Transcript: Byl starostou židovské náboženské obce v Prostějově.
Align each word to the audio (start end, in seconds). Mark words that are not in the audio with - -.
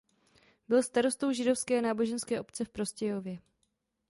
Byl 0.67 0.83
starostou 0.83 1.31
židovské 1.31 1.81
náboženské 1.81 2.41
obce 2.41 2.65
v 2.65 2.69
Prostějově. 2.69 3.39